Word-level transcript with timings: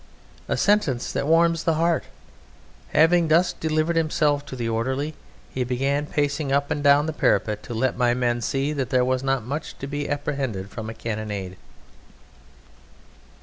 A 0.47 0.57
sentence 0.57 1.11
that 1.11 1.27
warms 1.27 1.63
the 1.63 1.75
heart. 1.75 2.05
Having 2.89 3.27
thus 3.27 3.53
delivered 3.53 3.95
himself 3.95 4.43
to 4.47 4.55
the 4.55 4.67
orderly, 4.67 5.13
he 5.51 5.63
began 5.63 6.07
pacing 6.07 6.51
up 6.51 6.71
and 6.71 6.83
down 6.83 7.05
the 7.05 7.13
parapet 7.13 7.61
"to 7.61 7.75
let 7.75 7.95
my 7.95 8.15
men 8.15 8.41
see 8.41 8.73
that 8.73 8.89
there 8.89 9.05
was 9.05 9.21
not 9.21 9.45
much 9.45 9.77
to 9.77 9.85
be 9.85 10.09
apprehended 10.09 10.71
from 10.71 10.89
a 10.89 10.95
cannonade." 10.95 11.55